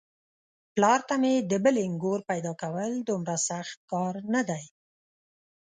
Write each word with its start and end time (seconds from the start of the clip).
پلار 0.73 0.99
ته 1.07 1.15
مې 1.21 1.33
د 1.51 1.53
بلې 1.63 1.83
نږور 1.93 2.19
پيداکول 2.29 2.91
دومره 3.09 3.35
سخت 3.49 3.77
کار 3.91 4.13
نه 4.33 4.41
دی. 4.49 4.63